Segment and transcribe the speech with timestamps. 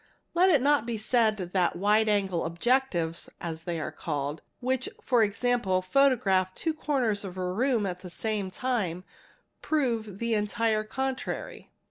[0.33, 5.21] Let it not be said that" wide angle objectives"' as they are called, which for
[5.21, 9.03] example photograph two corners of a room at the same time,
[9.61, 11.69] prove the entire contrary.